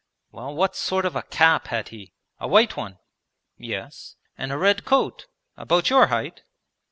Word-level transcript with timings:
'Well, 0.31 0.55
what 0.55 0.75
sort 0.75 1.05
of 1.05 1.15
a 1.15 1.21
cap 1.21 1.67
had 1.67 1.89
he, 1.89 2.11
a 2.39 2.47
white 2.47 2.75
one?' 2.75 2.97
'Yes.' 3.59 4.15
'And 4.35 4.51
a 4.51 4.57
red 4.57 4.83
coat? 4.83 5.27
About 5.55 5.91
your 5.91 6.07
height?' 6.07 6.41